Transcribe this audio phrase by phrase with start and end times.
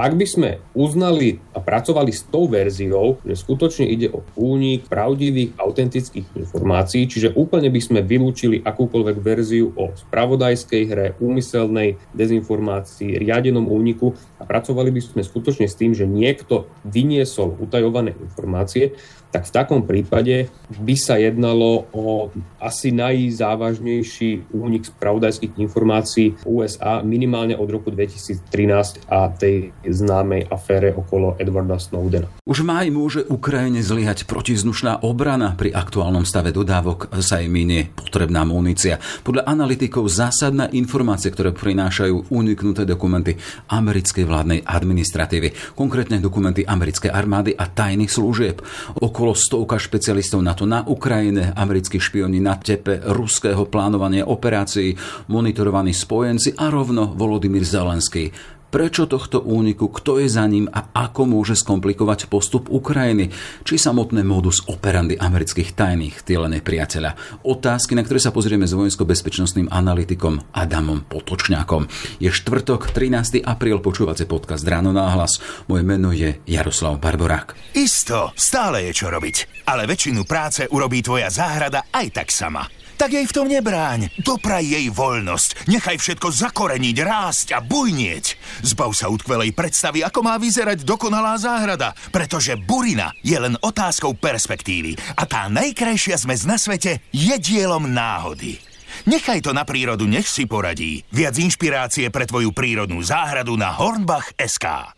[0.00, 5.60] Ak by sme uznali a pracovali s tou verziou, že skutočne ide o únik pravdivých,
[5.60, 13.68] autentických informácií, čiže úplne by sme vylúčili akúkoľvek verziu o spravodajskej hre, úmyselnej dezinformácii, riadenom
[13.68, 18.96] úniku a pracovali by sme skutočne s tým, že niekto vyniesol utajované informácie,
[19.30, 27.54] tak v takom prípade by sa jednalo o asi najzávažnejší únik spravodajských informácií USA minimálne
[27.54, 32.30] od roku 2013 a tej známej afére okolo Edwarda Snowdena.
[32.46, 38.42] Už maj môže Ukrajine zlyhať protiznušná obrana pri aktuálnom stave dodávok sa im minie potrebná
[38.42, 38.98] munícia.
[39.22, 43.36] Podľa analytikov zásadná informácie, ktoré prinášajú uniknuté dokumenty
[43.70, 48.62] americkej vládnej administratívy, konkrétne dokumenty americkej armády a tajných služieb.
[48.98, 54.94] Okolo stovka špecialistov NATO na Ukrajine, americkí špioni na tepe ruského plánovania operácií,
[55.30, 58.32] monitorovaní spojenci a rovno Volodymyr Zelenský.
[58.70, 63.34] Prečo tohto úniku, kto je za ním a ako môže skomplikovať postup Ukrajiny,
[63.66, 67.42] či samotné modus operandi amerických tajných týlených priateľa.
[67.42, 71.90] Otázky, na ktoré sa pozrieme s vojensko-bezpečnostným analytikom Adamom Potočňákom.
[72.22, 73.42] Je štvrtok, 13.
[73.42, 75.42] apríl, počúvacie podcast Ráno náhlas.
[75.66, 77.74] Moje meno je Jaroslav Barborák.
[77.74, 83.16] Isto, stále je čo robiť, ale väčšinu práce urobí tvoja záhrada aj tak sama tak
[83.16, 84.12] jej v tom nebráň.
[84.20, 85.72] Dopraj jej voľnosť.
[85.72, 88.36] Nechaj všetko zakoreniť, rásť a bujnieť.
[88.60, 91.96] Zbav sa utkvelej predstavy, ako má vyzerať dokonalá záhrada.
[92.12, 95.00] Pretože burina je len otázkou perspektívy.
[95.16, 98.60] A tá najkrajšia zmes na svete je dielom náhody.
[99.08, 101.00] Nechaj to na prírodu, nech si poradí.
[101.08, 104.92] Viac inšpirácie pre tvoju prírodnú záhradu na Hornbach.sk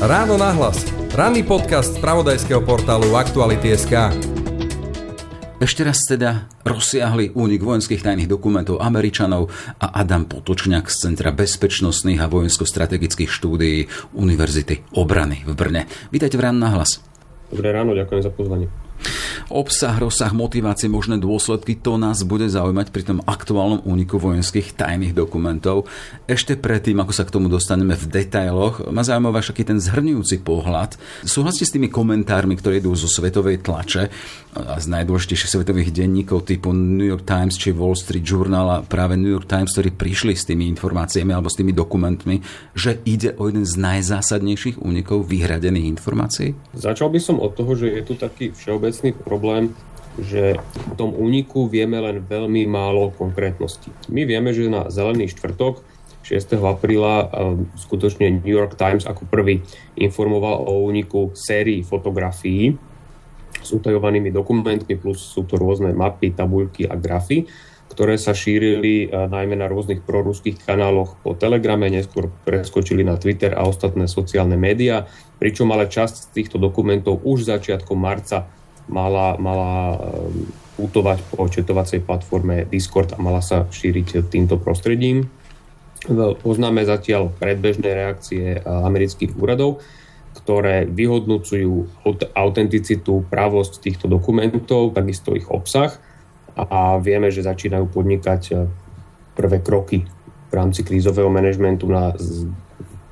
[0.00, 0.80] Ráno nahlas.
[1.12, 3.92] Ranný podcast z pravodajského portálu Aktuality.sk.
[5.60, 12.16] Ešte raz teda rozsiahli únik vojenských tajných dokumentov Američanov a Adam Potočňák z Centra bezpečnostných
[12.16, 15.84] a vojensko-strategických štúdií Univerzity obrany v Brne.
[16.08, 17.04] Vítajte v Ráno nahlas.
[17.52, 18.72] Dobré ráno, ďakujem za pozvanie.
[19.50, 25.10] Obsah, rozsah, motivácie, možné dôsledky, to nás bude zaujímať pri tom aktuálnom úniku vojenských tajných
[25.10, 25.90] dokumentov.
[26.30, 30.94] Ešte predtým, ako sa k tomu dostaneme v detailoch, ma zaujímavá všaký ten zhrňujúci pohľad.
[31.26, 34.06] Súhlasíte s tými komentármi, ktoré idú zo svetovej tlače
[34.50, 39.14] a z najdôležitejších svetových denníkov typu New York Times či Wall Street Journal a práve
[39.18, 42.42] New York Times, ktorí prišli s tými informáciami alebo s tými dokumentmi,
[42.74, 46.54] že ide o jeden z najzásadnejších únikov vyhradených informácií?
[46.74, 49.74] Začal by som od toho, že je tu taký všeobecný problém problém,
[50.18, 53.94] že v tom úniku vieme len veľmi málo konkrétností.
[54.10, 55.80] My vieme, že na Zelený štvrtok
[56.26, 56.60] 6.
[56.60, 59.64] apríla ehm, skutočne New York Times ako prvý
[59.96, 62.76] informoval o úniku sérii fotografií
[63.60, 67.44] s utajovanými dokumentmi, plus sú to rôzne mapy, tabuľky a grafy,
[67.90, 73.52] ktoré sa šírili e, najmä na rôznych proruských kanáloch po Telegrame, neskôr preskočili na Twitter
[73.52, 75.10] a ostatné sociálne médiá,
[75.42, 78.48] pričom ale časť z týchto dokumentov už začiatkom marca
[78.88, 79.98] mala, mala
[80.78, 85.28] putovať ehm, po četovacej platforme Discord a mala sa šíriť týmto prostredím.
[86.40, 89.84] Poznáme zatiaľ predbežné reakcie eh, amerických úradov,
[90.32, 95.92] ktoré vyhodnocujú autenticitu, pravosť týchto dokumentov, takisto ich obsah
[96.56, 98.64] a vieme, že začínajú podnikať eh,
[99.36, 100.08] prvé kroky
[100.50, 102.10] v rámci krízového manažmentu na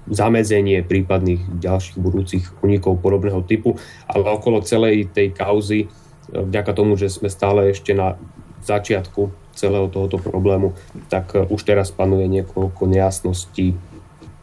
[0.08, 3.76] zamedzenie prípadných ďalších budúcich unikov podobného typu,
[4.08, 5.88] ale okolo celej tej kauzy, e,
[6.32, 8.16] vďaka tomu, že sme stále ešte na
[8.64, 10.74] začiatku celého tohoto problému,
[11.10, 13.74] tak e, už teraz panuje niekoľko nejasností,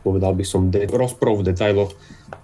[0.05, 1.91] povedal by som, de- rozprov v detailoch,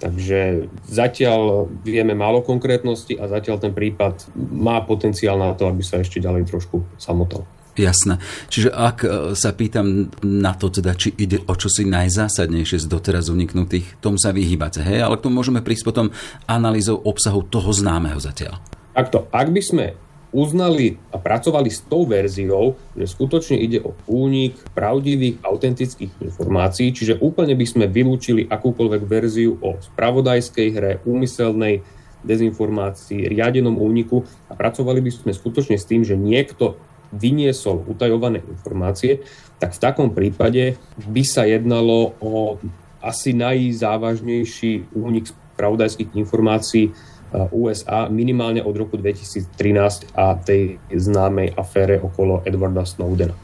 [0.01, 6.01] takže zatiaľ vieme málo konkrétnosti a zatiaľ ten prípad má potenciál na to, aby sa
[6.01, 7.45] ešte ďalej trošku samotal.
[7.79, 8.19] Jasné.
[8.51, 13.31] Čiže ak e, sa pýtam na to, teda, či ide o čosi najzásadnejšie z doteraz
[13.31, 14.99] uniknutých, tomu sa vyhýbate, hej?
[14.99, 16.11] Ale k tomu môžeme prísť potom
[16.51, 18.59] analýzou obsahu toho známeho zatiaľ.
[18.91, 19.85] Takto, ak by sme
[20.31, 27.19] uznali a pracovali s tou verziou, že skutočne ide o únik pravdivých, autentických informácií, čiže
[27.19, 31.83] úplne by sme vylúčili akúkoľvek verziu o spravodajskej hre, úmyselnej
[32.23, 36.79] dezinformácii, riadenom úniku a pracovali by sme skutočne s tým, že niekto
[37.11, 39.21] vyniesol utajované informácie,
[39.59, 42.57] tak v takom prípade by sa jednalo o
[43.01, 51.99] asi najzávažnejší únik spravodajských informácií uh, USA minimálne od roku 2013 a tej známej afére
[52.01, 53.35] okolo Edwarda Snowdena.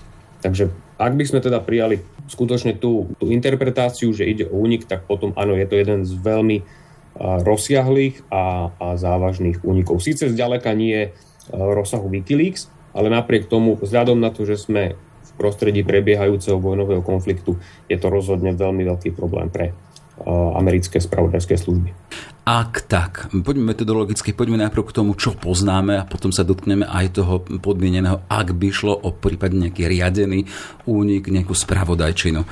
[0.42, 5.06] Takže ak by sme teda prijali skutočne tú, tú interpretáciu, že ide o únik, tak
[5.06, 6.66] potom áno, je to jeden z veľmi
[7.18, 10.02] rozsiahlých a, a závažných únikov.
[10.06, 11.10] Sice zďaleka nie
[11.50, 17.06] v rozsahu Wikileaks, ale napriek tomu, vzhľadom na to, že sme v prostredí prebiehajúceho vojnového
[17.06, 19.78] konfliktu, je to rozhodne veľmi veľký problém pre
[20.58, 21.94] americké spravodajské služby.
[22.48, 27.20] Ak tak, poďme metodologicky, poďme najprv k tomu, čo poznáme a potom sa dotkneme aj
[27.20, 30.48] toho podmieneného, ak by šlo o prípadne nejaký riadený
[30.88, 32.48] únik, nejakú spravodajčinu.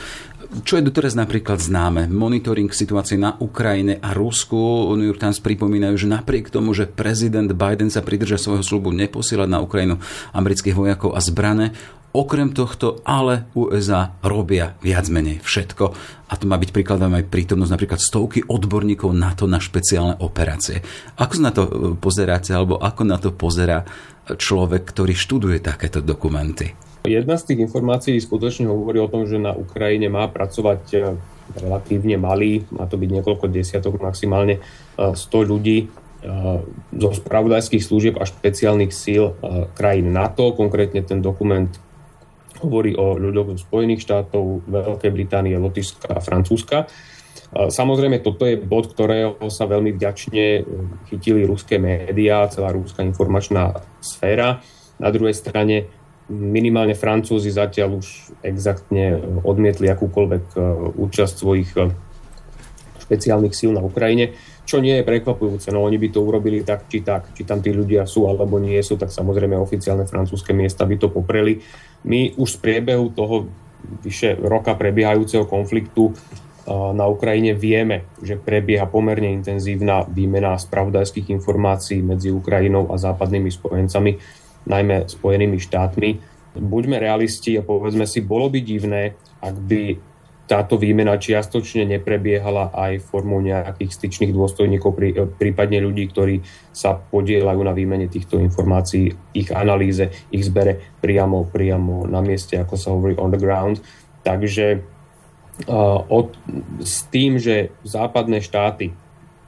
[0.64, 2.08] Čo je doteraz napríklad známe?
[2.08, 4.88] Monitoring situácie na Ukrajine a Rusku.
[4.96, 9.52] New York Times pripomínajú, že napriek tomu, že prezident Biden sa pridrža svojho slubu neposielať
[9.52, 10.00] na Ukrajinu
[10.32, 11.76] amerických vojakov a zbrane,
[12.16, 15.86] Okrem tohto ale USA robia viac menej všetko
[16.32, 20.80] a to má byť príkladom aj prítomnosť napríklad stovky odborníkov na to na špeciálne operácie.
[21.20, 23.84] Ako na to e, pozeráte alebo ako na to pozerá
[24.32, 26.72] človek, ktorý študuje takéto dokumenty?
[27.06, 30.98] Jedna z tých informácií skutočne hovorí o tom, že na Ukrajine má pracovať e,
[31.62, 34.60] relatívne malý, má to byť niekoľko desiatok, maximálne
[34.98, 35.80] 100 e, ľudí
[36.90, 39.38] zo spravodajských služieb a špeciálnych síl
[39.78, 40.58] krajín NATO.
[40.58, 41.70] Konkrétne ten dokument
[42.66, 46.90] hovorí o ľuďoch Spojených štátov, Veľkej Británie, Lotyšska a Francúzska.
[47.56, 50.62] Samozrejme, toto je bod, ktorého sa veľmi vďačne e,
[51.08, 54.60] chytili ruské médiá, celá rúska informačná sféra.
[55.00, 55.88] Na druhej strane
[56.30, 60.60] minimálne Francúzi zatiaľ už exaktne odmietli akúkoľvek e,
[60.98, 61.94] účasť svojich e,
[63.06, 64.34] špeciálnych síl na Ukrajine,
[64.66, 65.70] čo nie je prekvapujúce.
[65.70, 67.30] No oni by to urobili tak, či tak.
[67.38, 71.14] Či tam tí ľudia sú alebo nie sú, tak samozrejme oficiálne francúzske miesta by to
[71.14, 71.62] popreli.
[72.10, 73.46] My už z priebehu toho
[74.02, 76.10] vyše roka prebiehajúceho konfliktu
[76.68, 84.18] na Ukrajine vieme, že prebieha pomerne intenzívna výmena spravodajských informácií medzi Ukrajinou a západnými spojencami,
[84.66, 86.10] najmä Spojenými štátmi.
[86.56, 89.14] Buďme realisti a povedzme si, bolo by divné,
[89.44, 89.84] ak by
[90.46, 94.94] táto výmena čiastočne neprebiehala aj formou nejakých styčných dôstojníkov,
[95.42, 102.06] prípadne ľudí, ktorí sa podielajú na výmene týchto informácií, ich analýze, ich zbere priamo, priamo
[102.06, 103.82] na mieste, ako sa hovorí on the ground.
[104.22, 104.86] Takže
[105.66, 106.38] uh, od,
[106.78, 108.94] s tým, že západné štáty,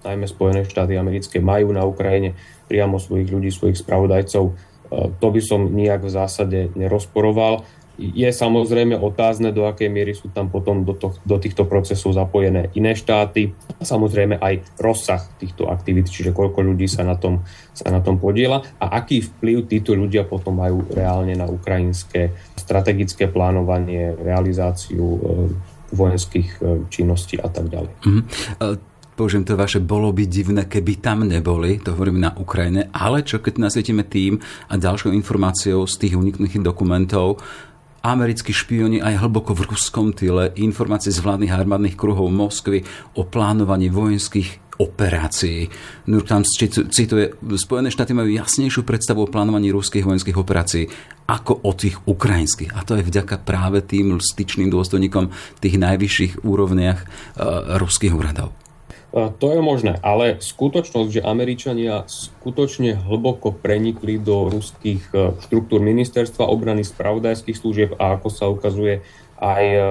[0.02, 2.34] najmä Spojené štáty americké, majú na Ukrajine
[2.66, 4.58] priamo svojich ľudí, svojich spravodajcov,
[4.92, 7.68] to by som nijak v zásade nerozporoval
[7.98, 12.70] je samozrejme otázne, do akej miery sú tam potom do, to, do týchto procesov zapojené
[12.78, 17.42] iné štáty a samozrejme aj rozsah týchto aktivít, čiže koľko ľudí sa na tom,
[17.74, 23.26] sa na tom podiela a aký vplyv títo ľudia potom majú reálne na ukrajinské strategické
[23.26, 25.20] plánovanie, realizáciu e,
[25.90, 27.94] vojenských e, činností a tak ďalej.
[28.06, 28.87] Mm-hmm
[29.18, 33.42] použijem to vaše, bolo by divné, keby tam neboli, to hovorím na Ukrajine, ale čo
[33.42, 34.38] keď nasvietime tým
[34.70, 37.42] a ďalšou informáciou z tých uniknutých dokumentov,
[38.06, 42.86] americkí špioni aj hlboko v ruskom tyle, informácie z vládnych armádnych kruhov Moskvy
[43.18, 45.66] o plánovaní vojenských operácií.
[46.06, 46.54] New York Times
[46.94, 50.86] cituje, Spojené štáty majú jasnejšiu predstavu o plánovaní ruských vojenských operácií
[51.26, 52.78] ako o tých ukrajinských.
[52.78, 58.67] A to je vďaka práve tým styčným dôstojníkom tých najvyšších úrovniach uh, ruských úradov.
[59.18, 66.46] To je možné, ale skutočnosť, že Američania skutočne hlboko prenikli do ruských e, štruktúr ministerstva
[66.46, 69.02] obrany spravodajských služieb a ako sa ukazuje
[69.42, 69.82] aj e,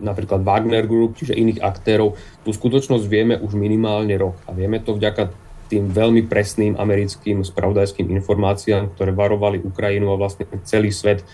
[0.00, 4.40] napríklad Wagner Group, čiže iných aktérov, tú skutočnosť vieme už minimálne rok.
[4.48, 5.28] A vieme to vďaka
[5.68, 11.26] tým veľmi presným americkým spravodajským informáciám, ktoré varovali Ukrajinu a vlastne celý svet e,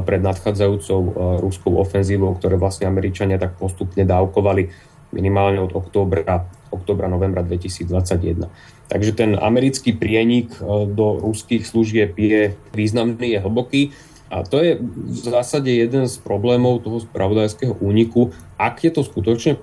[0.00, 1.00] pred nadchádzajúcou
[1.44, 8.46] ruskou ofenzívou, ktoré vlastne Američania tak postupne dávkovali minimálne od októbra, októbra novembra 2021.
[8.86, 13.82] Takže ten americký prienik e, do ruských služieb je významný, je hlboký
[14.30, 18.34] a to je v zásade jeden z problémov toho spravodajského úniku.
[18.58, 19.58] Ak je to skutočne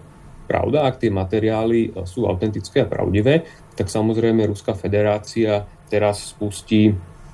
[0.47, 6.93] pravda, ak tie materiály e, sú autentické a pravdivé, tak samozrejme Ruská federácia teraz spustí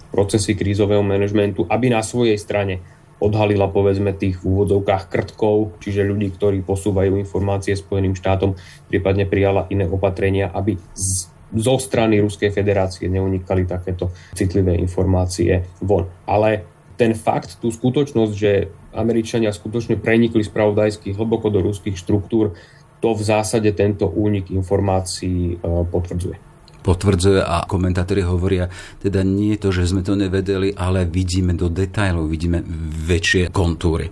[0.10, 2.82] procesy krízového manažmentu, aby na svojej strane
[3.20, 8.56] odhalila povedzme tých v úvodzovkách krtkov, čiže ľudí, ktorí posúvajú informácie Spojeným štátom,
[8.88, 16.08] prípadne prijala iné opatrenia, aby z, zo strany Ruskej federácie neunikali takéto citlivé informácie von.
[16.24, 16.64] Ale
[16.96, 18.52] ten fakt, tú skutočnosť, že
[18.96, 22.56] Američania skutočne prenikli spravodajsky hlboko do ruských štruktúr,
[23.00, 26.49] to v zásade tento únik informácií e, potvrdzuje
[26.80, 28.72] potvrdzuje a komentátori hovoria,
[29.04, 32.64] teda nie je to, že sme to nevedeli, ale vidíme do detajlov, vidíme
[33.06, 34.10] väčšie kontúry.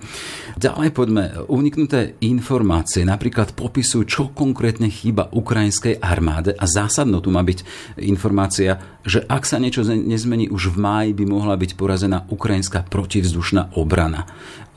[0.57, 1.23] Ďalej poďme.
[1.47, 7.61] Uniknuté informácie napríklad popisujú, čo konkrétne chýba ukrajinskej armáde a zásadno tu má byť
[8.03, 13.77] informácia, že ak sa niečo nezmení už v máji, by mohla byť porazená ukrajinská protivzdušná
[13.77, 14.27] obrana.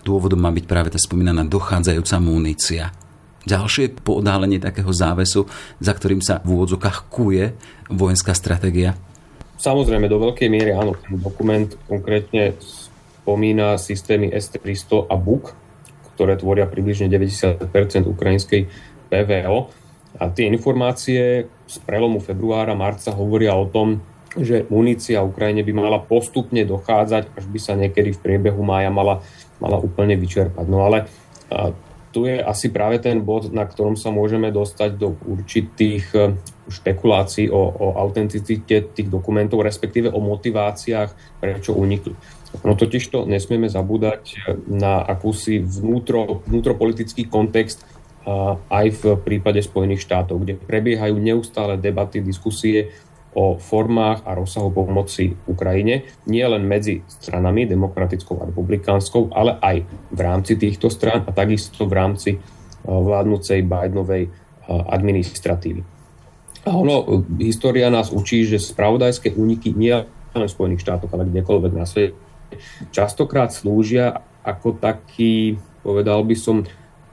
[0.00, 3.09] Dôvodom má byť práve tá spomínaná dochádzajúca munícia.
[3.48, 5.48] Ďalšie podálenie takého závesu,
[5.80, 7.56] za ktorým sa v úvodzokách kuje
[7.88, 8.96] vojenská stratégia?
[9.60, 10.96] Samozrejme, do veľkej miery áno.
[10.96, 15.52] Ten dokument konkrétne spomína systémy S-300 a BUK,
[16.16, 17.60] ktoré tvoria približne 90%
[18.08, 18.72] ukrajinskej
[19.12, 19.68] PVO.
[20.20, 24.00] A tie informácie z prelomu februára, marca hovoria o tom,
[24.36, 29.22] že munícia Ukrajine by mala postupne dochádzať, až by sa niekedy v priebehu mája mala,
[29.58, 30.66] mala úplne vyčerpať.
[30.70, 31.10] No ale
[32.10, 36.18] tu je asi práve ten bod, na ktorom sa môžeme dostať do určitých e,
[36.66, 42.14] špekulácií o, o autenticite tých dokumentov, respektíve o motiváciách, prečo unikli.
[42.66, 47.86] No totiž to nesmieme zabúdať na akúsi vnútro, vnútropolitický kontext
[48.68, 52.92] aj v prípade Spojených štátov, kde prebiehajú neustále debaty, diskusie
[53.30, 59.76] o formách a rozsahu pomoci Ukrajine, nie len medzi stranami, demokratickou a republikánskou, ale aj
[60.10, 62.30] v rámci týchto stran a takisto v rámci
[62.82, 64.34] vládnúcej Bidenovej
[64.66, 65.82] administratívy.
[66.66, 69.94] A ono, história nás učí, že spravodajské úniky nie
[70.34, 72.18] len v Spojených štátoch, ale kdekoľvek na svete
[72.90, 76.64] častokrát slúžia ako taký, povedal by som,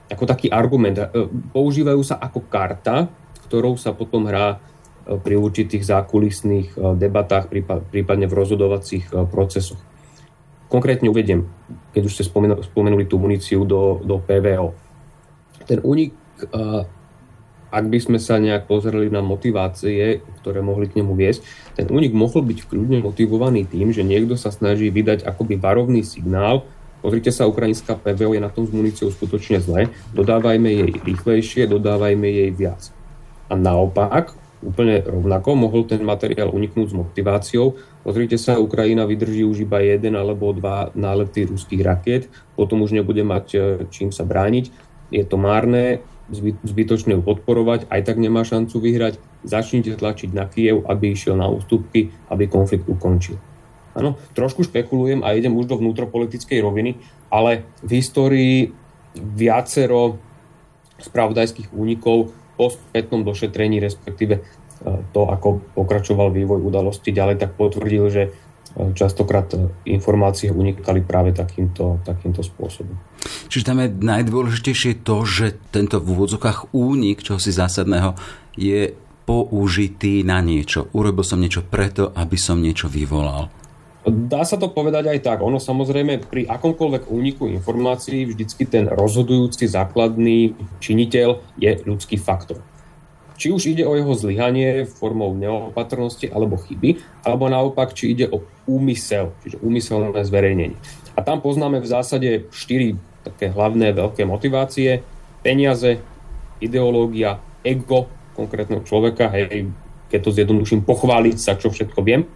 [0.08, 0.98] ako taký argument.
[0.98, 1.06] E,
[1.52, 3.06] používajú sa ako karta,
[3.48, 4.77] ktorou sa potom hrá e,
[5.08, 7.48] pri určitých zákulisných e, debatách,
[7.88, 9.80] prípadne v rozhodovacích procesoch.
[10.68, 11.48] Konkrétne uvediem,
[11.96, 12.28] keď už ste
[12.60, 14.76] spomenuli tú muníciu do, do PVO.
[15.64, 16.12] Ten únik,
[17.72, 21.40] ak by sme sa nejak pozreli na motivácie, ktoré mohli k nemu viesť,
[21.72, 26.68] ten únik mohol byť kľudne motivovaný tým, že niekto sa snaží vydať akoby varovný signál,
[26.98, 29.86] Pozrite sa, ukrajinská PVO je na tom s muníciou skutočne zle.
[30.18, 32.90] Dodávajme jej rýchlejšie, dodávajme jej viac.
[33.46, 37.78] A naopak, úplne rovnako, mohol ten materiál uniknúť s motiváciou.
[38.02, 42.26] Pozrite sa, Ukrajina vydrží už iba jeden alebo dva nálety ruských rakiet,
[42.58, 43.58] potom už nebude mať e,
[43.94, 44.70] čím sa brániť.
[45.14, 46.02] Je to márne,
[46.64, 49.14] zbytočné ju podporovať, aj tak nemá šancu vyhrať.
[49.46, 53.40] Začnite tlačiť na Kiev, aby išiel na ústupky, aby konflikt ukončil.
[53.96, 57.00] Áno, trošku špekulujem a idem už do vnútropolitickej roviny,
[57.32, 58.56] ale v histórii
[59.16, 60.20] viacero
[60.98, 64.42] spravodajských únikov po spätnom došetrení, respektíve e,
[65.14, 68.30] to, ako pokračoval vývoj udalosti ďalej, tak potvrdil, že e,
[68.98, 72.98] častokrát e, informácie unikali práve takýmto, takýmto spôsobom.
[73.46, 78.18] Čiže tam je najdôležitejšie to, že tento v úvodzokách únik čohosi zásadného
[78.58, 78.90] je
[79.22, 80.90] použitý na niečo.
[80.96, 83.52] Urobil som niečo preto, aby som niečo vyvolal.
[84.08, 85.38] Dá sa to povedať aj tak.
[85.44, 92.60] Ono samozrejme pri akomkoľvek úniku informácií vždycky ten rozhodujúci základný činiteľ je ľudský faktor.
[93.38, 98.42] Či už ide o jeho zlyhanie formou neopatrnosti alebo chyby, alebo naopak, či ide o
[98.66, 100.78] úmysel, čiže úmyselné zverejnenie.
[101.14, 105.06] A tam poznáme v zásade štyri také hlavné veľké motivácie.
[105.46, 106.02] Peniaze,
[106.58, 109.70] ideológia, ego konkrétneho človeka, hej,
[110.10, 112.26] keď to zjednoduším, pochváliť sa, čo všetko viem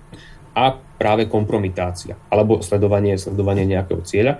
[0.52, 4.38] a práve kompromitácia alebo sledovanie, sledovanie nejakého cieľa.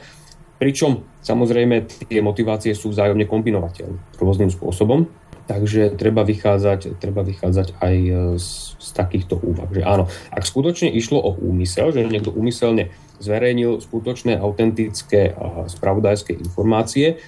[0.63, 5.11] Pričom samozrejme tie motivácie sú vzájomne kombinovateľné rôznym spôsobom,
[5.51, 7.97] takže treba vychádzať, treba vychádzať aj
[8.39, 9.67] z, z takýchto úvah.
[9.67, 16.39] Že áno, ak skutočne išlo o úmysel, že niekto úmyselne zverejnil skutočné, autentické a spravodajské
[16.39, 17.19] informácie,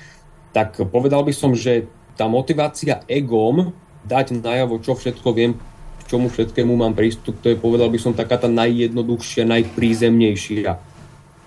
[0.55, 3.75] tak povedal by som, že tá motivácia egom
[4.07, 5.59] dať najavo, čo všetko viem,
[6.07, 10.71] čomu všetkému mám prístup, to je povedal by som taká tá najjednoduchšia, najprízemnejšia.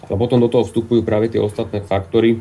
[0.07, 2.39] A potom do toho vstupujú práve tie ostatné faktory,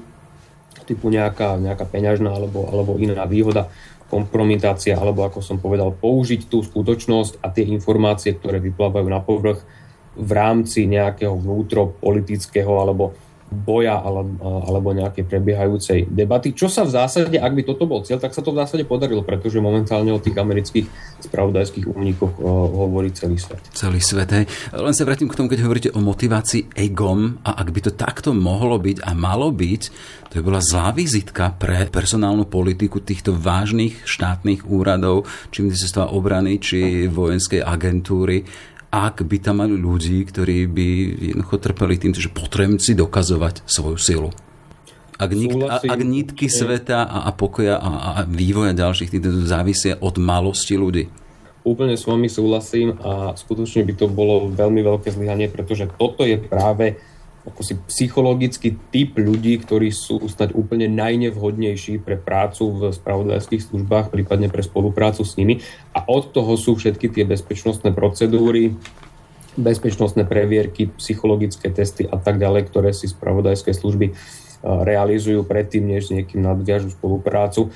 [0.87, 3.67] typu nejaká, nejaká peňažná alebo, alebo iná výhoda,
[4.07, 9.67] kompromitácia, alebo ako som povedal, použiť tú skutočnosť a tie informácie, ktoré vyplávajú na povrch
[10.15, 16.51] v rámci nejakého vnútropolitického alebo boja alebo nejakej prebiehajúcej debaty.
[16.51, 19.23] Čo sa v zásade, ak by toto bol cieľ, tak sa to v zásade podarilo,
[19.23, 20.87] pretože momentálne o tých amerických
[21.31, 23.63] spravodajských únikoch hovorí celý svet.
[23.71, 24.45] Celý svet, hej.
[24.75, 28.35] Len sa vrátim k tomu, keď hovoríte o motivácii egom a ak by to takto
[28.35, 29.83] mohlo byť a malo byť,
[30.27, 36.59] to by bola zlá vizitka pre personálnu politiku týchto vážnych štátnych úradov, či ministerstva obrany,
[36.59, 38.43] či vojenskej agentúry
[38.97, 40.89] ak by tam mali ľudí, ktorí by
[41.35, 44.31] jednoducho trpeli tým, že potrebujú si dokazovať svoju silu.
[45.17, 50.21] Ak, nik, ak nitky sveta a, a pokoja a, a vývoja ďalších týchto závisia od
[50.21, 51.09] malosti ľudí.
[51.65, 56.37] Úplne s vami súhlasím a skutočne by to bolo veľmi veľké zlyhanie, pretože toto je
[56.37, 57.01] práve
[57.47, 64.11] ako si psychologický typ ľudí, ktorí sú snať úplne najnevhodnejší pre prácu v spravodajských službách,
[64.11, 65.63] prípadne pre spoluprácu s nimi.
[65.95, 68.75] A od toho sú všetky tie bezpečnostné procedúry,
[69.57, 74.13] bezpečnostné previerky, psychologické testy a tak ďalej, ktoré si spravodajské služby
[74.67, 77.71] realizujú predtým, než s niekým nadviažu spoluprácu.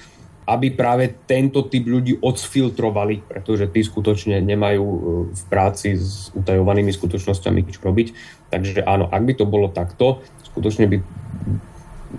[0.48, 4.98] Aby práve tento typ ľudí odsfiltrovali, pretože tí skutočne nemajú e,
[5.30, 8.08] v práci s utajovanými skutočnosťami čo robiť.
[8.50, 10.96] Takže áno, ak by to bolo takto, skutočne by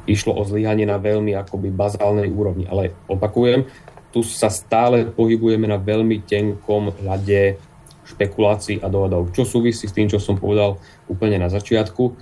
[0.07, 2.65] išlo o zlyhanie na veľmi akoby bazálnej úrovni.
[2.71, 3.67] Ale opakujem,
[4.11, 7.59] tu sa stále pohybujeme na veľmi tenkom ľade
[8.07, 9.31] špekulácií a dohadov.
[9.31, 12.15] Čo súvisí s tým, čo som povedal úplne na začiatku,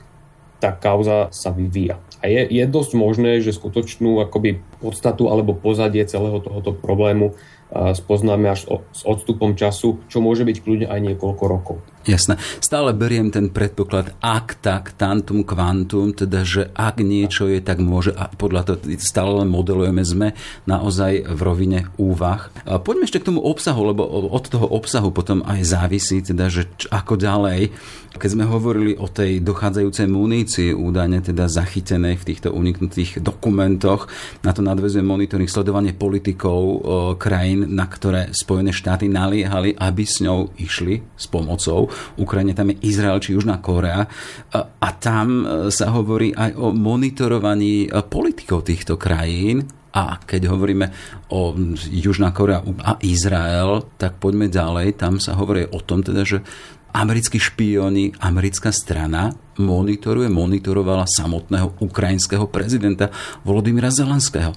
[0.61, 1.97] tá kauza sa vyvíja.
[2.19, 7.39] A je, je dosť možné, že skutočnú akoby podstatu alebo pozadie celého tohoto problému
[7.71, 11.77] spoznáme až s odstupom času, čo môže byť kľudne aj niekoľko rokov.
[12.07, 12.39] Jasné.
[12.63, 18.15] Stále beriem ten predpoklad, ak tak, tantum quantum, teda, že ak niečo je, tak môže,
[18.15, 20.27] a podľa toho stále modelujeme, sme
[20.63, 22.47] naozaj v rovine úvah.
[22.63, 26.71] A poďme ešte k tomu obsahu, lebo od toho obsahu potom aj závisí, teda, že
[26.87, 27.75] ako ďalej.
[28.09, 34.09] Keď sme hovorili o tej dochádzajúcej munícii, údajne teda zachytenej v týchto uniknutých dokumentoch,
[34.41, 36.73] na to nadvezuje monitoring sledovanie politikov o,
[37.19, 41.91] krajín, na ktoré Spojené štáty naliehali, aby s ňou išli s pomocou.
[42.17, 44.07] Ukrajine tam je Izrael či Južná Korea.
[44.55, 50.85] A tam e, sa hovorí aj o monitorovaní e, politikov týchto krajín, a keď hovoríme
[51.33, 51.57] o
[51.89, 55.01] Južná Korea a Izrael, tak poďme ďalej.
[55.01, 56.45] Tam sa hovorí o tom teda, že
[56.93, 63.09] americkí špioni, americká strana monitoruje, monitorovala samotného ukrajinského prezidenta
[63.41, 64.53] Volodymyra Zelenského.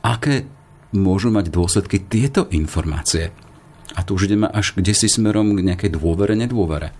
[0.00, 0.48] Aké
[0.96, 3.49] môžu mať dôsledky tieto informácie?
[3.94, 6.94] A tu už ideme až kde si smerom k nejakej dôvere, nedôvere.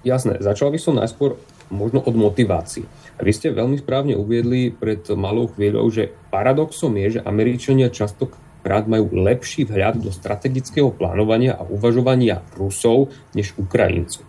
[0.00, 1.36] Jasné, začal by som najskôr
[1.68, 2.84] možno od motivácií.
[3.20, 9.12] Vy ste veľmi správne uviedli pred malou chvíľou, že paradoxom je, že Američania častokrát majú
[9.12, 14.24] lepší vhľad do strategického plánovania a uvažovania Rusov než Ukrajincov.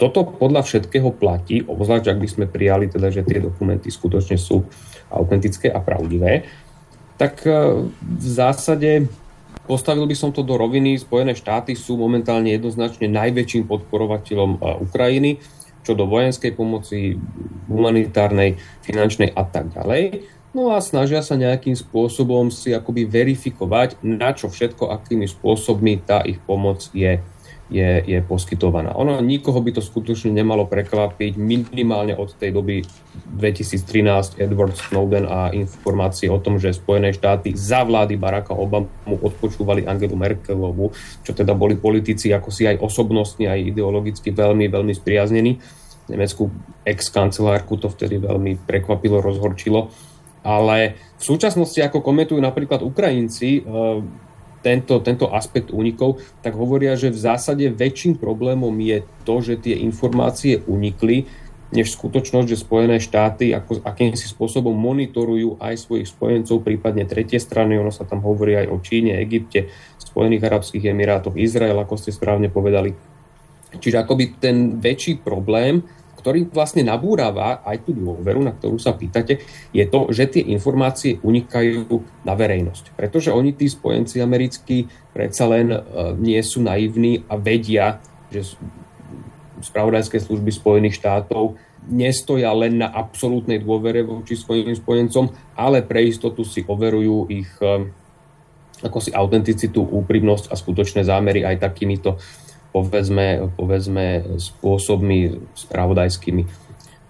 [0.00, 4.64] Toto podľa všetkého platí, obzvlášť ak by sme prijali teda, že tie dokumenty skutočne sú
[5.12, 6.48] autentické a pravdivé,
[7.20, 7.52] tak e,
[8.00, 9.12] v zásade
[9.70, 10.98] Postavil by som to do roviny.
[10.98, 15.38] Spojené štáty sú momentálne jednoznačne najväčším podporovateľom Ukrajiny,
[15.86, 17.14] čo do vojenskej pomoci,
[17.70, 20.26] humanitárnej, finančnej a tak ďalej.
[20.50, 26.26] No a snažia sa nejakým spôsobom si akoby verifikovať, na čo všetko, akými spôsobmi tá
[26.26, 27.22] ich pomoc je
[27.70, 28.98] je, je poskytovaná.
[28.98, 32.82] Ono nikoho by to skutočne nemalo prekvapiť minimálne od tej doby
[33.38, 39.86] 2013 Edward Snowden a informácie o tom, že Spojené štáty za vlády Baracka Obamu odpočúvali
[39.86, 40.90] Angelu Merkelovu,
[41.22, 45.62] čo teda boli politici ako si aj osobnostne, aj ideologicky veľmi, veľmi spriaznení.
[46.10, 46.50] Nemeckú
[46.82, 49.94] ex-kancelárku to vtedy veľmi prekvapilo, rozhorčilo.
[50.42, 53.62] Ale v súčasnosti, ako komentujú napríklad Ukrajinci,
[54.60, 59.76] tento, tento aspekt únikov, tak hovoria, že v zásade väčším problémom je to, že tie
[59.80, 61.28] informácie unikli,
[61.70, 67.78] než skutočnosť, že Spojené štáty ako, akýmsi spôsobom monitorujú aj svojich spojencov, prípadne tretie strany.
[67.78, 69.70] Ono sa tam hovorí aj o Číne, Egypte,
[70.02, 72.90] Spojených arabských emirátoch, Izrael, ako ste správne povedali.
[73.70, 75.86] Čiže akoby ten väčší problém
[76.20, 79.40] ktorý vlastne nabúrava aj tú dôveru, na ktorú sa pýtate,
[79.72, 81.88] je to, že tie informácie unikajú
[82.28, 82.92] na verejnosť.
[82.92, 84.84] Pretože oni, tí spojenci americkí,
[85.16, 85.80] predsa len e,
[86.20, 88.54] nie sú naivní a vedia, že
[89.64, 91.56] spravodajské služby Spojených štátov
[91.88, 97.88] nestoja len na absolútnej dôvere voči svojim spojencom, ale pre istotu si overujú ich e,
[98.80, 102.16] ako si autenticitu, úprimnosť a skutočné zámery aj takýmito
[102.70, 106.42] povedzme, povedzme spôsobmi spravodajskými.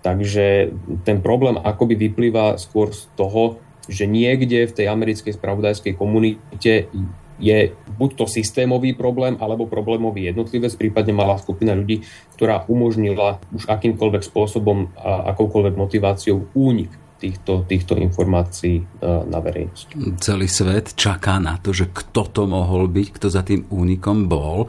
[0.01, 0.73] Takže
[1.05, 6.89] ten problém akoby vyplýva skôr z toho, že niekde v tej americkej spravodajskej komunite
[7.41, 7.59] je
[7.97, 12.05] buď to systémový problém, alebo problémový jednotlivec, prípadne malá skupina ľudí,
[12.37, 18.85] ktorá umožnila už akýmkoľvek spôsobom a akoukoľvek motiváciou únik týchto, týchto informácií e,
[19.29, 20.17] na verejnosť.
[20.21, 24.69] Celý svet čaká na to, že kto to mohol byť, kto za tým únikom bol.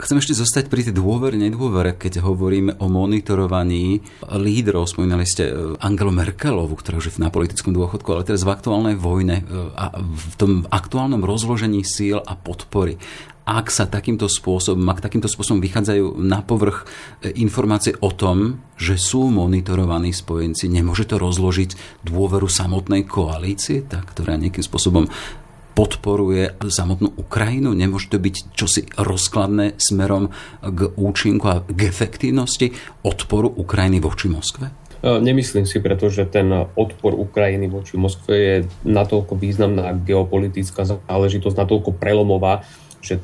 [0.00, 4.00] Chcem ešte zostať pri tej dôvere, nedôvere, keď hovoríme o monitorovaní
[4.32, 4.88] lídrov.
[4.88, 8.96] Spomínali ste e, Angelu Merkelovu, ktorá už je na politickom dôchodku, ale teraz v aktuálnej
[8.96, 12.96] vojne e, a v tom aktuálnom rozložení síl a podpory
[13.50, 16.86] ak sa takýmto spôsobom, ak takýmto spôsobom vychádzajú na povrch
[17.20, 24.06] e, informácie o tom, že sú monitorovaní spojenci, nemôže to rozložiť dôveru samotnej koalície, tá,
[24.06, 25.10] ktorá nejakým spôsobom
[25.74, 27.72] podporuje samotnú Ukrajinu?
[27.72, 32.74] Nemôže to byť čosi rozkladné smerom k účinku a k efektívnosti
[33.06, 34.70] odporu Ukrajiny voči Moskve?
[35.00, 41.96] E, nemyslím si, pretože ten odpor Ukrajiny voči Moskve je natoľko významná geopolitická záležitosť, natoľko
[41.96, 42.62] prelomová,
[43.00, 43.22] že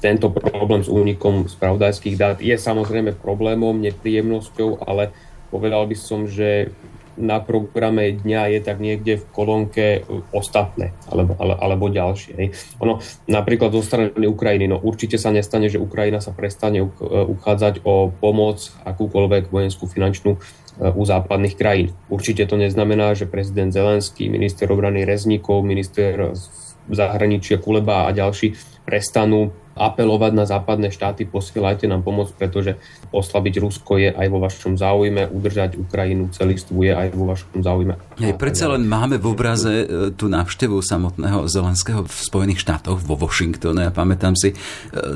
[0.00, 5.12] tento problém s únikom spravodajských dát je samozrejme problémom, nepríjemnosťou, ale
[5.52, 6.72] povedal by som, že
[7.20, 10.00] na programe dňa je tak niekde v kolónke e,
[10.32, 12.32] ostatné alebo, ale, alebo ďalšie.
[12.34, 12.48] Hej.
[12.80, 18.08] Ono napríklad zo strany Ukrajiny, no určite sa nestane, že Ukrajina sa prestane uchádzať o
[18.10, 20.40] pomoc, akúkoľvek vojenskú, finančnú
[20.80, 21.92] u západných krajín.
[22.08, 26.32] Určite to neznamená, že prezident Zelenský, minister obrany Rezníkov, minister
[26.88, 28.56] zahraničia Kuleba a ďalší
[28.88, 32.76] prestanú apelovať na západné štáty, posielajte nám pomoc, pretože
[33.14, 37.94] oslabiť Rusko je aj vo vašom záujme, udržať Ukrajinu celistvú je aj vo vašom záujme.
[38.18, 43.16] Hej, predsa len máme v obraze e, tú návštevu samotného Zelenského v Spojených štátoch, vo
[43.16, 43.88] Washingtone.
[43.88, 44.56] Ja pamätám si e,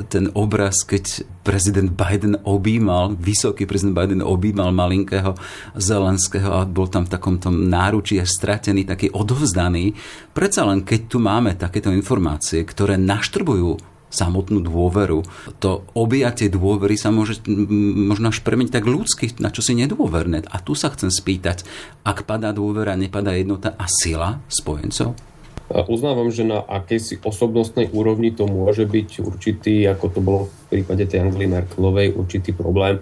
[0.07, 5.37] ten obraz, keď prezident Biden objímal, vysoký prezident Biden objímal malinkého
[5.77, 9.93] Zelenského a bol tam v takomto náručí stratený, taký odovzdaný.
[10.33, 15.25] Predsa len, keď tu máme takéto informácie, ktoré naštrbujú samotnú dôveru.
[15.59, 20.47] To objatie dôvery sa môže možno až premeniť tak ľudsky, na čo si nedôverné.
[20.47, 21.67] A tu sa chcem spýtať,
[22.07, 25.17] ak padá dôvera, nepadá jednota a sila spojencov?
[25.65, 31.09] Uznávam, že na akejsi osobnostnej úrovni to môže byť určitý, ako to bolo v prípade
[31.09, 33.01] tej Angely Merkelovej, určitý problém,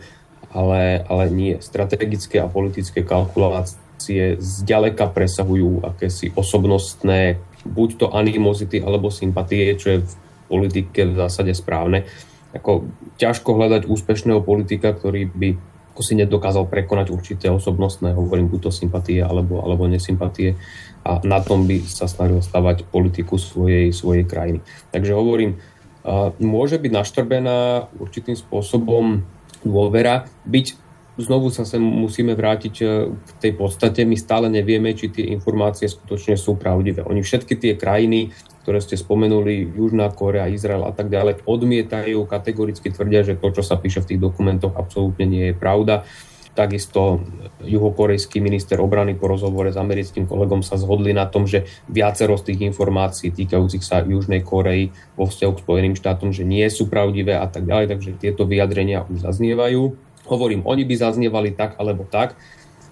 [0.56, 1.60] ale, ale nie.
[1.60, 7.36] Strategické a politické kalkulácie zďaleka presahujú akési osobnostné
[7.68, 10.00] buď to animozity alebo sympatie, čo je
[10.54, 12.06] politike v zásade správne.
[12.54, 12.86] Ako,
[13.18, 15.50] ťažko hľadať úspešného politika, ktorý by
[15.94, 20.58] ako si nedokázal prekonať určité osobnostné, hovorím, buď to sympatie alebo, alebo nesympatie
[21.06, 24.66] a na tom by sa snažil stavať politiku svojej, svojej krajiny.
[24.90, 25.62] Takže hovorím,
[26.42, 29.22] môže byť naštrbená určitým spôsobom
[29.62, 30.83] dôvera, byť
[31.18, 34.02] znovu sa sem musíme vrátiť e, k tej podstate.
[34.06, 37.06] My stále nevieme, či tie informácie skutočne sú pravdivé.
[37.06, 38.34] Oni všetky tie krajiny,
[38.66, 43.62] ktoré ste spomenuli, Južná Korea, Izrael a tak ďalej, odmietajú, kategoricky tvrdia, že to, čo
[43.62, 46.08] sa píše v tých dokumentoch, absolútne nie je pravda.
[46.54, 47.26] Takisto
[47.66, 52.54] juhokorejský minister obrany po rozhovore s americkým kolegom sa zhodli na tom, že viacero z
[52.54, 57.42] tých informácií týkajúcich sa Južnej Korei vo vzťahu k Spojeným štátom, že nie sú pravdivé
[57.42, 59.98] a tak ďalej, takže tieto vyjadrenia už zaznievajú.
[60.24, 62.40] Hovorím, oni by zaznievali tak alebo tak,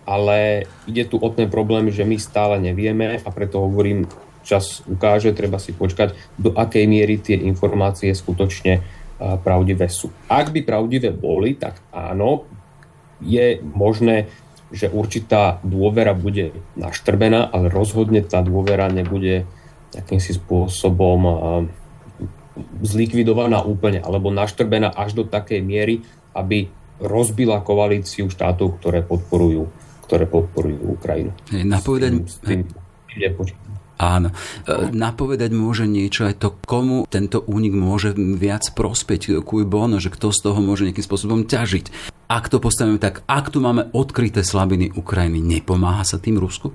[0.04, 4.10] ale ide tu o ten problém, že my stále nevieme a preto hovorím,
[4.42, 8.82] čas ukáže, treba si počkať, do akej miery tie informácie skutočne
[9.22, 10.10] pravdivé sú.
[10.26, 12.50] Ak by pravdivé boli, tak áno,
[13.22, 14.26] je možné,
[14.74, 19.46] že určitá dôvera bude naštrbená, ale rozhodne tá dôvera nebude
[19.94, 21.22] akýmsi spôsobom
[22.82, 26.02] zlikvidovaná úplne alebo naštrbená až do takej miery,
[26.34, 29.68] aby rozbila koalíciu štátov, ktoré podporujú,
[30.06, 31.34] ktoré podporujú Ukrajinu.
[31.52, 32.12] Napovedať...
[32.30, 33.60] S tým, s tým
[34.02, 34.34] Áno.
[34.66, 40.10] E, napovedať môže niečo aj to, komu tento únik môže viac prospeť, kuj bono, že
[40.10, 42.18] kto z toho môže nejakým spôsobom ťažiť.
[42.26, 46.74] Ak to postavíme tak, ak tu máme odkryté slabiny Ukrajiny, nepomáha sa tým Rusku?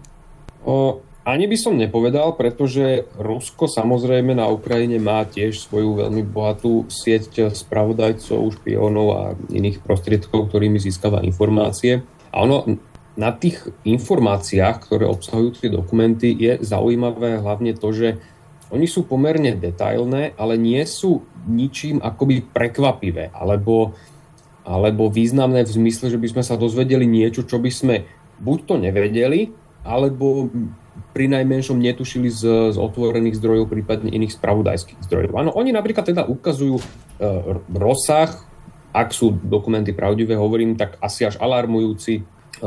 [0.63, 6.87] O, ani by som nepovedal, pretože Rusko samozrejme na Ukrajine má tiež svoju veľmi bohatú
[6.87, 12.07] sieť spravodajcov, špiónov a iných prostriedkov, ktorými získava informácie.
[12.31, 12.79] A ono
[13.19, 18.09] na tých informáciách, ktoré obsahujú tie dokumenty, je zaujímavé hlavne to, že
[18.71, 23.99] oni sú pomerne detailné, ale nie sú ničím akoby prekvapivé alebo,
[24.63, 28.07] alebo významné v zmysle, že by sme sa dozvedeli niečo, čo by sme
[28.39, 29.51] buď to nevedeli,
[29.87, 30.51] alebo
[31.17, 35.33] pri najmenšom netušili z, z otvorených zdrojov, prípadne iných spravodajských zdrojov.
[35.33, 36.85] Áno, oni napríklad teda ukazujú e,
[37.73, 38.37] rozsah,
[38.93, 42.23] ak sú dokumenty pravdivé, hovorím, tak asi až alarmujúci e,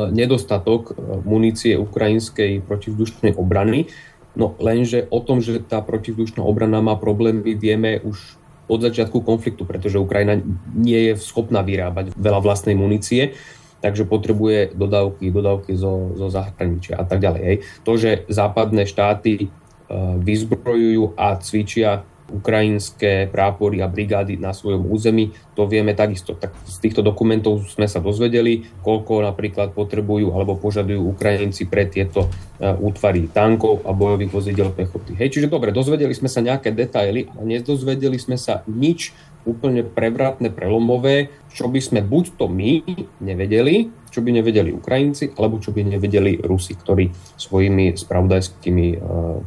[0.09, 3.89] nedostatok e, munície ukrajinskej protivzdušnej obrany.
[4.33, 8.37] No lenže o tom, že tá protivzdušná obrana má problémy, vieme už
[8.69, 10.37] od začiatku konfliktu, pretože Ukrajina
[10.77, 13.33] nie je schopná vyrábať veľa vlastnej munície
[13.79, 17.41] takže potrebuje dodávky, dodávky zo, zo zahraničia a tak ďalej.
[17.43, 17.57] Hej.
[17.87, 25.33] To, že západné štáty uh, vyzbrojujú a cvičia ukrajinské prápory a brigády na svojom území,
[25.57, 26.37] to vieme takisto.
[26.37, 32.29] Tak z týchto dokumentov sme sa dozvedeli, koľko napríklad potrebujú alebo požadujú Ukrajinci pre tieto
[32.29, 35.17] uh, útvary tankov a bojových vozidel pechoty.
[35.17, 40.51] Hej, čiže dobre, dozvedeli sme sa nejaké detaily, ale nedozvedeli sme sa nič úplne prevratné,
[40.51, 42.83] prelomové, čo by sme buď to my
[43.23, 48.97] nevedeli, čo by nevedeli Ukrajinci, alebo čo by nevedeli Rusi, ktorí svojimi spravodajskými e,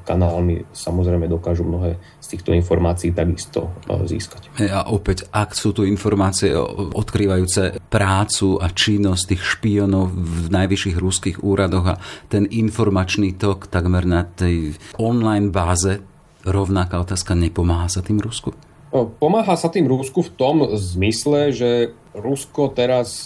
[0.07, 4.55] kanálmi samozrejme dokážu mnohé z týchto informácií takisto e, získať.
[4.71, 6.55] A opäť, ak sú tu informácie
[6.95, 12.01] odkrývajúce prácu a činnosť tých špionov v najvyšších ruských úradoch a
[12.31, 15.99] ten informačný tok takmer na tej online báze,
[16.47, 18.55] rovnaká otázka, nepomáha sa tým Rusku?
[18.93, 21.71] Pomáha sa tým Rusku v tom zmysle, že
[22.13, 23.25] Rusko teraz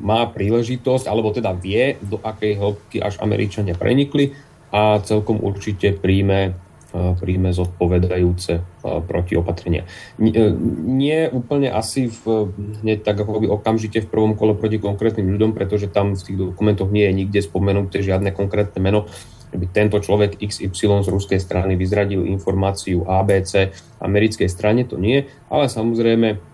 [0.00, 4.32] má príležitosť, alebo teda vie, do akej hĺbky až Američania prenikli
[4.72, 6.56] a celkom určite príjme,
[6.94, 9.82] príjme zodpovedajúce protiopatrenia.
[10.18, 12.54] Nie úplne asi v,
[12.86, 16.38] hneď tak ako by okamžite v prvom kole proti konkrétnym ľuďom, pretože tam v tých
[16.38, 19.10] dokumentoch nie je nikde spomenuté žiadne konkrétne meno,
[19.54, 23.70] by tento človek XY z ruskej strany vyzradil informáciu ABC
[24.02, 26.53] americkej strane, to nie, ale samozrejme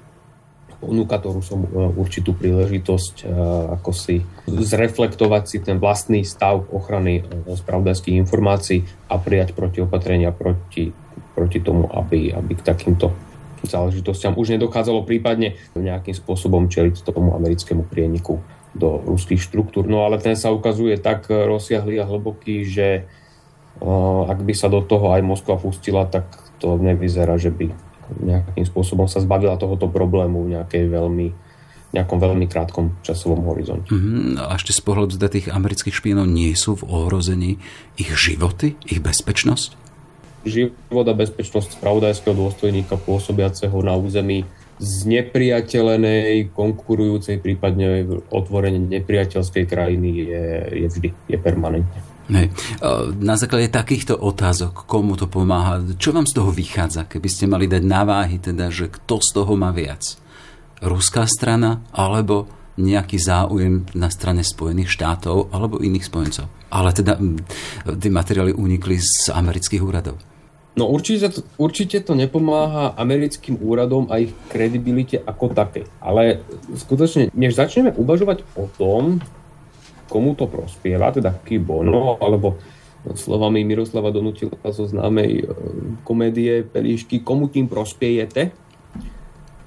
[0.81, 3.25] ponúka to Rusom e, určitú príležitosť e,
[3.77, 10.91] ako si zreflektovať si ten vlastný stav ochrany e, spravodajských informácií a prijať protiopatrenia proti,
[11.37, 13.13] proti tomu, aby, aby k takýmto
[13.61, 18.41] záležitostiam už nedochádzalo prípadne nejakým spôsobom čeliť tomu americkému prieniku
[18.73, 19.85] do ruských štruktúr.
[19.85, 23.05] No ale ten sa ukazuje tak rozsiahlý a hlboký, že
[24.25, 26.25] ak by sa do toho aj Moskva pustila, tak
[26.57, 31.29] to nevyzerá, že by nejakým spôsobom sa zbavila tohoto problému v nejakej veľmi
[31.91, 33.91] nejakom veľmi krátkom časovom horizonte.
[33.91, 37.59] Mm, a ešte z pohľadu teda tých amerických špionov nie sú v ohrození
[37.99, 39.75] ich životy, ich bezpečnosť?
[40.47, 44.47] Život a bezpečnosť spravodajského dôstojníka pôsobiaceho na území
[44.81, 52.01] z nepriateľenej, konkurujúcej, prípadne otvorene nepriateľskej krajiny je, je vždy, je permanentne.
[52.31, 52.55] Hej.
[53.19, 57.67] Na základe takýchto otázok, komu to pomáha, čo vám z toho vychádza, keby ste mali
[57.67, 60.15] dať na váhy, teda, že kto z toho má viac?
[60.79, 62.47] Ruská strana alebo
[62.79, 66.47] nejaký záujem na strane Spojených štátov alebo iných spojencov?
[66.71, 67.19] Ale teda
[67.85, 70.17] tie materiály unikli z amerických úradov.
[70.79, 75.85] No určite, určite to nepomáha americkým úradom a ich kredibilite ako také.
[75.99, 76.47] Ale
[76.79, 79.19] skutočne, než začneme uvažovať o tom,
[80.11, 82.59] komu to prospieva, teda Kibono, alebo
[83.15, 85.45] slovami Miroslava Donutila zo známej e,
[86.05, 88.53] komédie Pelíšky, komu tým prospiejete,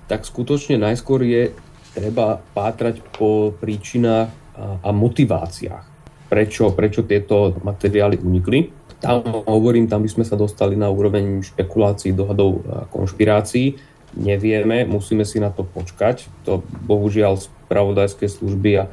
[0.05, 1.55] tak skutočne najskôr je
[1.95, 5.85] treba pátrať po príčinách a, a motiváciách,
[6.29, 8.69] prečo, prečo tieto materiály unikli.
[9.01, 13.75] Tam hovorím, tam by sme sa dostali na úroveň špekulácií, dohadov a konšpirácií.
[14.13, 16.29] Nevieme, musíme si na to počkať.
[16.45, 18.83] To bohužiaľ spravodajské služby a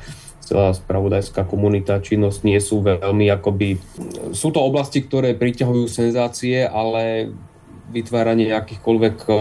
[0.50, 3.78] celá spravodajská komunita, činnosť nie sú veľmi akoby...
[4.34, 7.30] Sú to oblasti, ktoré priťahujú senzácie, ale
[7.94, 9.36] vytváranie akýchkoľvek eh,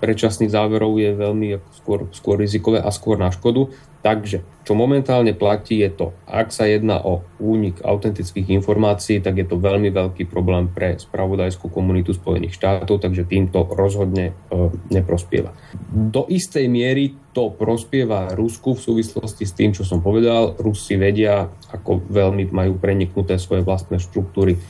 [0.00, 3.68] predčasných záverov je veľmi skôr, skôr rizikové a skôr na škodu.
[4.00, 9.44] Takže, čo momentálne platí je to, ak sa jedná o únik autentických informácií, tak je
[9.44, 15.52] to veľmi veľký problém pre spravodajskú komunitu Spojených štátov, takže týmto rozhodne e, neprospieva.
[15.92, 20.56] Do istej miery to prospieva Rusku v súvislosti s tým, čo som povedal.
[20.56, 24.60] Rusi vedia, ako veľmi majú preniknuté svoje vlastné štruktúry e,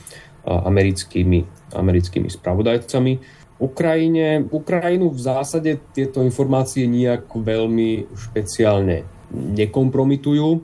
[0.43, 3.40] americkými, americkými spravodajcami.
[3.61, 10.49] Ukrajine, Ukrajinu v zásade tieto informácie nejak veľmi špeciálne nekompromitujú.
[10.57, 10.59] E,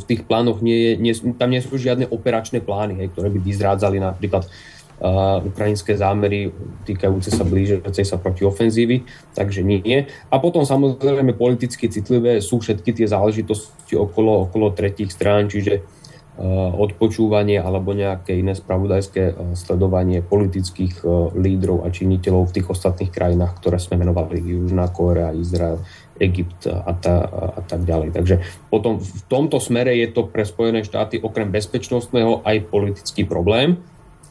[0.00, 3.38] v tých plánoch nie je, nie, tam nie sú žiadne operačné plány, hej, ktoré by
[3.44, 4.48] vyzrádzali napríklad
[5.00, 6.52] uh, ukrajinské zámery
[6.88, 9.04] týkajúce sa blížiacej sa proti ofenzívy,
[9.36, 10.08] takže nie.
[10.32, 15.84] A potom samozrejme politicky citlivé sú všetky tie záležitosti okolo, okolo tretích strán, čiže
[16.76, 21.00] odpočúvanie alebo nejaké iné spravodajské uh, sledovanie politických
[21.32, 25.80] lídrov a činiteľov v tých ostatných krajinách, ktoré sme menovali Južná Kórea, Izrael,
[26.20, 28.16] Egypt a, ta, a tak ďalej.
[28.16, 28.40] Takže
[28.72, 33.80] potom v tomto smere je to pre Spojené štáty okrem bezpečnostného aj politický problém,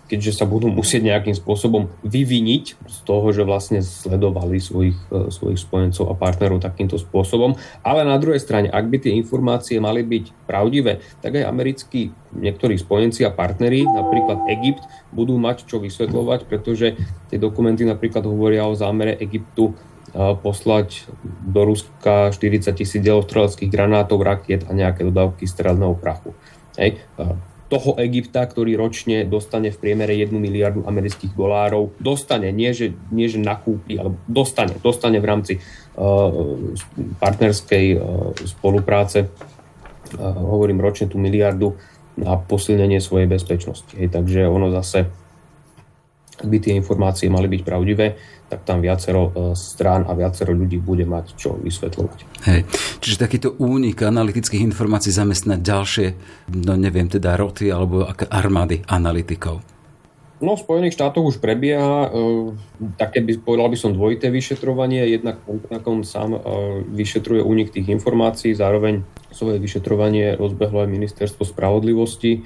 [0.06, 5.58] keďže sa budú musieť nejakým spôsobom vyviniť z toho, že vlastne sledovali svojich, e, svojich
[5.58, 7.58] spojencov a partnerov takýmto spôsobom.
[7.82, 12.78] Ale na druhej strane, ak by tie informácie mali byť pravdivé, tak aj americkí niektorí
[12.78, 16.94] spojenci a partneri, napríklad Egypt, budú mať čo vysvetľovať, pretože
[17.34, 19.74] tie dokumenty napríklad hovoria o zámere Egyptu
[20.16, 21.12] poslať
[21.44, 26.32] do Ruska 40 tisíc delostreleckých granátov, rakiet a nejaké dodávky strelného prachu.
[26.80, 27.04] Hej.
[27.76, 33.28] Toho Egypta, ktorý ročne dostane v priemere 1 miliardu amerických dolárov, dostane, nie že, nie
[33.28, 36.32] že nakúpi, ale dostane, dostane v rámci uh,
[37.20, 38.00] partnerskej uh,
[38.48, 39.30] spolupráce, uh,
[40.40, 41.76] hovorím ročne tú miliardu
[42.16, 43.92] na posilnenie svojej bezpečnosti.
[44.00, 44.08] Hej.
[44.16, 45.12] Takže ono zase,
[46.40, 48.08] ak by tie informácie mali byť pravdivé,
[48.46, 52.20] tak tam viacero e, strán a viacero ľudí bude mať čo vysvetľovať.
[52.46, 52.62] Hej.
[53.02, 56.08] Čiže takýto únik analytických informácií zamestnať ďalšie,
[56.54, 59.66] no neviem, teda roty alebo armády analytikov.
[60.44, 62.10] No, v Spojených štátoch už prebieha e,
[63.00, 65.08] také, by, povedal by som, dvojité vyšetrovanie.
[65.08, 65.40] Jednak
[65.88, 66.40] on sám e,
[66.92, 72.44] vyšetruje únik tých informácií, zároveň svoje vyšetrovanie rozbehlo aj ministerstvo spravodlivosti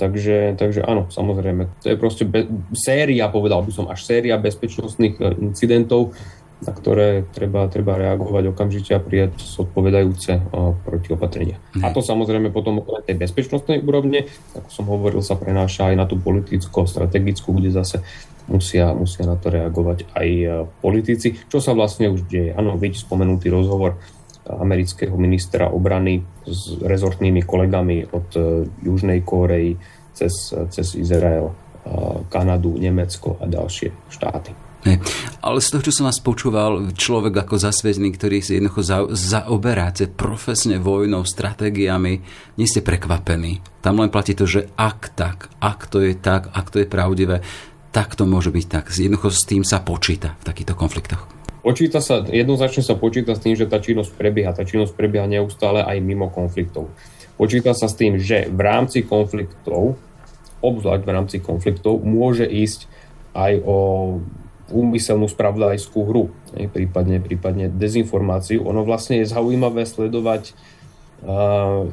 [0.00, 1.84] Takže, takže áno, samozrejme.
[1.84, 6.16] To je proste be- séria, povedal by som, až séria bezpečnostných e, incidentov,
[6.60, 10.52] na ktoré treba, treba reagovať okamžite a prijať zodpovedajúce
[10.84, 11.56] protiopatrenia.
[11.80, 16.04] A to samozrejme potom na tej bezpečnostnej úrovne, ako som hovoril, sa prenáša aj na
[16.04, 18.04] tú politicko-strategickú, kde zase
[18.44, 20.28] musia, musia na to reagovať aj
[20.84, 22.52] politici, čo sa vlastne už deje.
[22.52, 23.96] Áno, vidíte spomenutý rozhovor
[24.48, 28.28] amerického ministra obrany s rezortnými kolegami od
[28.80, 29.76] Južnej Kórei
[30.16, 31.52] cez, cez Izrael,
[32.28, 34.52] Kanadu, Nemecko a ďalšie štáty.
[34.80, 34.96] Ne.
[35.44, 40.08] Ale z toho, čo som vás počúval, človek ako zasvedný, ktorý si jednoducho za, zaoberáte
[40.08, 42.24] profesne vojnou, stratégiami,
[42.56, 43.60] nie ste prekvapení.
[43.84, 47.44] Tam len platí to, že ak tak, ak to je tak, ak to je pravdivé,
[47.92, 48.88] tak to môže byť tak.
[48.88, 51.28] Jednoducho s tým sa počíta v takýchto konfliktoch.
[51.60, 54.56] Počíta sa, jednoznačne sa počíta s tým, že tá činnosť prebieha.
[54.56, 56.88] Tá činnosť prebieha neustále aj mimo konfliktov.
[57.36, 60.00] Počíta sa s tým, že v rámci konfliktov,
[60.60, 62.88] obzvlášť v rámci konfliktov, môže ísť
[63.36, 63.76] aj o
[64.70, 68.62] úmyselnú spravodajskú hru, prípadne, prípadne dezinformáciu.
[68.64, 70.54] Ono vlastne je zaujímavé sledovať
[71.26, 71.90] uh,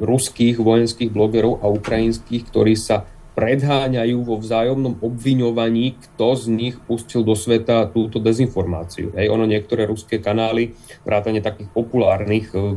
[0.00, 3.04] ruských vojenských blogerov a ukrajinských, ktorí sa
[3.40, 9.16] predháňajú vo vzájomnom obviňovaní, kto z nich pustil do sveta túto dezinformáciu.
[9.16, 10.76] Hej, ono niektoré ruské kanály,
[11.08, 12.76] vrátane takých populárnych, uh,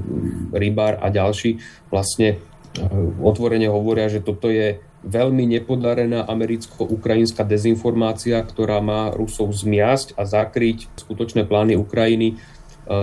[0.56, 1.60] Rybár a ďalší,
[1.92, 2.40] vlastne
[2.80, 10.24] uh, otvorene hovoria, že toto je veľmi nepodarená americko-ukrajinská dezinformácia, ktorá má Rusov zmiasť a
[10.24, 12.36] zakryť skutočné plány Ukrajiny e,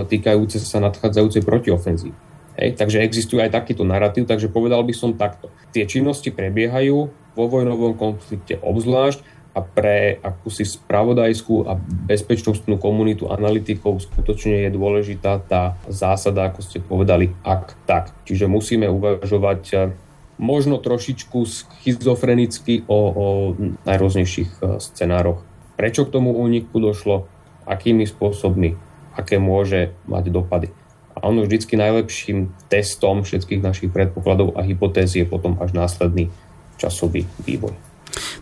[0.09, 2.17] týkajúce sa nadchádzajúcej protiofenzívy.
[2.57, 5.53] Hej, takže existuje aj takýto narratív, takže povedal by som takto.
[5.71, 11.75] Tie činnosti prebiehajú vo vojnovom konflikte obzvlášť a pre akúsi spravodajskú a
[12.07, 18.15] bezpečnostnú komunitu analytikov skutočne je dôležitá tá zásada, ako ste povedali, ak tak.
[18.23, 19.75] Čiže musíme uvažovať e,
[20.39, 23.25] možno trošičku schizofrenicky o, o
[23.83, 25.43] najrôznejších e, scenároch.
[25.75, 27.27] Prečo k tomu úniku došlo,
[27.67, 28.79] akými spôsobmi,
[29.19, 30.71] aké môže mať dopady.
[31.11, 36.31] A ono vždycky najlepším testom všetkých našich predpokladov a hypotéz je potom až následný
[36.81, 37.91] časový vývoj.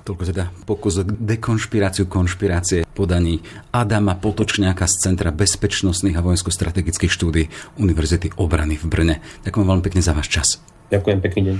[0.01, 7.43] Toľko teda pokus o dekonšpiráciu konšpirácie podaní Adama Potočňáka z Centra bezpečnostných a vojensko-strategických štúdí
[7.77, 9.15] Univerzity obrany v Brne.
[9.45, 10.47] Ďakujem veľmi pekne za váš čas.
[10.89, 11.57] Ďakujem pekný deň.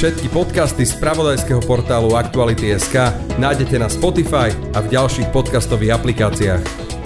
[0.00, 6.99] Všetky podcasty z pravodajského portálu Aktuality.sk nájdete na Spotify a v ďalších podcastových aplikáciách.